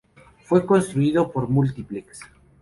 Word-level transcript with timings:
Fue 0.41 0.65
construido 0.65 1.31
por 1.31 1.47
Multiplex. 1.47 2.21